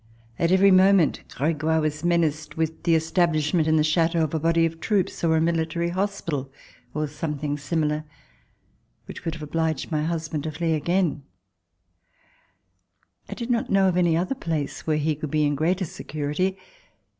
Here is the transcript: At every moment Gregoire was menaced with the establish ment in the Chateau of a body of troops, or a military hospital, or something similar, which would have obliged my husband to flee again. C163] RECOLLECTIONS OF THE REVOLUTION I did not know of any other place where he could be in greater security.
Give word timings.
At 0.39 0.51
every 0.51 0.71
moment 0.71 1.21
Gregoire 1.35 1.79
was 1.79 2.03
menaced 2.03 2.57
with 2.57 2.81
the 2.81 2.95
establish 2.95 3.53
ment 3.53 3.67
in 3.67 3.75
the 3.77 3.83
Chateau 3.83 4.23
of 4.23 4.33
a 4.33 4.39
body 4.39 4.65
of 4.65 4.79
troops, 4.79 5.23
or 5.23 5.37
a 5.37 5.39
military 5.41 5.89
hospital, 5.89 6.51
or 6.95 7.05
something 7.05 7.55
similar, 7.55 8.03
which 9.05 9.25
would 9.25 9.35
have 9.35 9.43
obliged 9.43 9.91
my 9.91 10.03
husband 10.03 10.45
to 10.45 10.51
flee 10.51 10.73
again. 10.73 11.21
C163] 13.29 13.29
RECOLLECTIONS 13.29 13.29
OF 13.29 13.29
THE 13.29 13.29
REVOLUTION 13.29 13.29
I 13.29 13.33
did 13.35 13.51
not 13.51 13.69
know 13.69 13.87
of 13.89 13.97
any 13.97 14.17
other 14.17 14.33
place 14.33 14.87
where 14.87 14.97
he 14.97 15.13
could 15.15 15.29
be 15.29 15.45
in 15.45 15.53
greater 15.53 15.85
security. 15.85 16.57